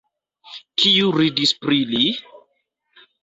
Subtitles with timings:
[0.83, 2.01] Kiu ridis pri li?